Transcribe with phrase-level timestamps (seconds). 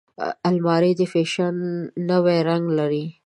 [0.49, 1.55] الماري د فیشن
[2.09, 3.05] نوی رنګ لري